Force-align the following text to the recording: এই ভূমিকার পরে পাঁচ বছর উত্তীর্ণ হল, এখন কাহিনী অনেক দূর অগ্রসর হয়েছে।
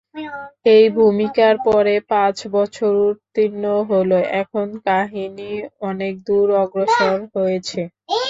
এই 0.73 0.85
ভূমিকার 0.95 1.53
পরে 1.67 1.95
পাঁচ 2.11 2.37
বছর 2.55 2.91
উত্তীর্ণ 3.09 3.63
হল, 3.89 4.11
এখন 4.41 4.67
কাহিনী 4.85 5.51
অনেক 5.89 6.13
দূর 6.27 6.47
অগ্রসর 6.63 7.15
হয়েছে। 7.35 7.81